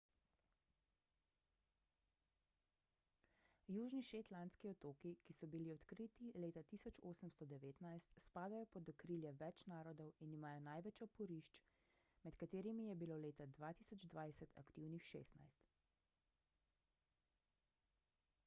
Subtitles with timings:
[3.73, 10.33] južni shetlandski otoki ki so bili odkriti leta 1819 spadajo pod okrilje več narodov in
[10.39, 11.61] imajo največ oporišč
[12.27, 15.57] med katerimi je bilo leta 2020 aktivnih 16